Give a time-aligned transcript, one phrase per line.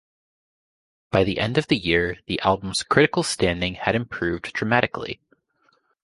[1.11, 5.21] By the end of the year, the album's critical standing had improved dramatically.